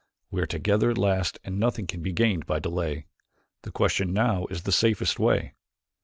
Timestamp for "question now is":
3.71-4.63